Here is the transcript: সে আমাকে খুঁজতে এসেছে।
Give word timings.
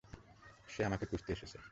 সে 0.69 0.81
আমাকে 0.85 1.05
খুঁজতে 1.05 1.29
এসেছে। 1.33 1.57